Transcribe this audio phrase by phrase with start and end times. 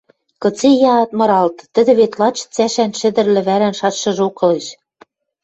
[0.41, 4.67] Кыце йӓ ат мыралты: тӹдӹ вет лач цӓшӓн шӹдӹр лӹвӓлӓн шачшыжок ылеш.